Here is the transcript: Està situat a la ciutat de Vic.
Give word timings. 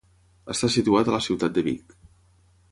Està 0.53 0.69
situat 0.77 1.11
a 1.11 1.15
la 1.17 1.21
ciutat 1.27 1.55
de 1.59 1.67
Vic. 1.71 1.97